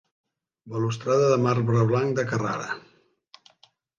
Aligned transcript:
Balustrada 0.75 1.27
de 1.33 1.37
marbre 1.43 1.83
blanc 1.91 2.17
de 2.19 2.27
Carrara. 2.33 2.73